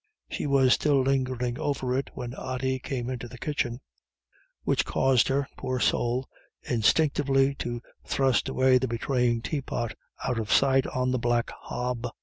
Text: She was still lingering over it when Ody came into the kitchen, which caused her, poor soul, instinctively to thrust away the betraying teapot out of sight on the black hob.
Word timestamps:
She 0.31 0.47
was 0.47 0.73
still 0.73 1.03
lingering 1.03 1.59
over 1.59 1.95
it 1.95 2.09
when 2.15 2.33
Ody 2.33 2.79
came 2.79 3.07
into 3.07 3.27
the 3.27 3.37
kitchen, 3.37 3.81
which 4.63 4.83
caused 4.83 5.27
her, 5.27 5.47
poor 5.57 5.79
soul, 5.79 6.27
instinctively 6.63 7.53
to 7.59 7.83
thrust 8.03 8.49
away 8.49 8.79
the 8.79 8.87
betraying 8.87 9.43
teapot 9.43 9.93
out 10.25 10.39
of 10.39 10.51
sight 10.51 10.87
on 10.87 11.11
the 11.11 11.19
black 11.19 11.51
hob. 11.51 12.07